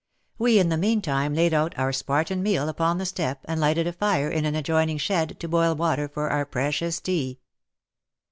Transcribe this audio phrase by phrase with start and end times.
[0.39, 3.93] We in the meantime laid out our Spartan meal upon the stoep, and lighted a
[3.93, 7.37] fire in an adjoining shed, to boil water for our precious tea.